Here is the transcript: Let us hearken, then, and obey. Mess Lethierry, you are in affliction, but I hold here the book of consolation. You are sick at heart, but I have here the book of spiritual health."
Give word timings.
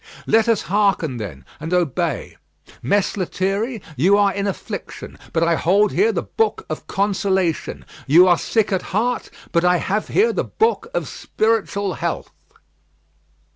Let 0.25 0.49
us 0.49 0.63
hearken, 0.63 1.17
then, 1.17 1.45
and 1.59 1.71
obey. 1.75 2.35
Mess 2.81 3.15
Lethierry, 3.17 3.83
you 3.95 4.17
are 4.17 4.33
in 4.33 4.47
affliction, 4.47 5.19
but 5.31 5.43
I 5.43 5.53
hold 5.53 5.91
here 5.91 6.11
the 6.11 6.23
book 6.23 6.65
of 6.71 6.87
consolation. 6.87 7.85
You 8.07 8.27
are 8.27 8.39
sick 8.39 8.71
at 8.71 8.81
heart, 8.97 9.29
but 9.51 9.63
I 9.63 9.77
have 9.77 10.07
here 10.07 10.33
the 10.33 10.43
book 10.43 10.87
of 10.95 11.07
spiritual 11.07 11.93
health." 11.93 12.31